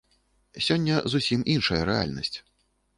Сёння 0.69 0.95
зусім 1.15 1.47
іншая 1.57 1.81
рэальнасць. 1.95 2.37